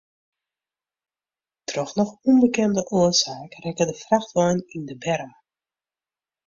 [1.67, 5.31] Troch noch ûnbekende oarsaak rekke de frachtwein yn de berm.